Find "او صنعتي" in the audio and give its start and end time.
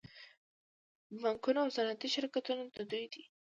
1.63-2.07